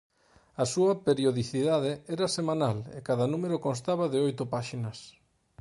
A 0.63 0.65
súa 0.73 0.93
periodicidade 1.07 1.91
era 2.15 2.33
semanal 2.37 2.77
e 2.97 2.99
cada 3.07 3.25
número 3.33 3.57
constaba 3.67 4.05
de 4.13 4.19
oito 4.27 4.43
páxinas. 4.53 4.97